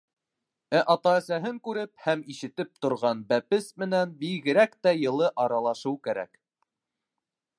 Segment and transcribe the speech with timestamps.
[0.77, 6.41] Ә ата-әсәһен күреп һәм ишетеп торған бәпес менән бигерәк тә йылы аралашыу кәрәк.